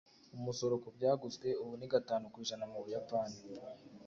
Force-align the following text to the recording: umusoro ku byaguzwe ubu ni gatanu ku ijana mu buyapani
umusoro 0.37 0.73
ku 0.83 0.89
byaguzwe 0.95 1.47
ubu 1.63 1.73
ni 1.79 1.87
gatanu 1.93 2.25
ku 2.31 2.37
ijana 2.43 2.65
mu 2.71 2.79
buyapani 2.83 3.37